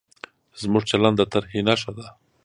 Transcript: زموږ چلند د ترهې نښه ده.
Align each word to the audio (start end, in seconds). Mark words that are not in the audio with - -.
زموږ 0.61 0.83
چلند 0.89 1.15
د 1.19 1.21
ترهې 1.31 1.61
نښه 1.67 1.91
ده. 1.97 2.07